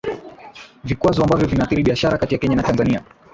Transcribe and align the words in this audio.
Vikwazo 0.83 1.21
ambavyo 1.23 1.47
vinaathiri 1.47 1.83
biashara 1.83 2.17
kati 2.17 2.33
ya 2.35 2.39
Kenya 2.39 2.55
na 2.55 2.63
Tanzania 2.63 3.01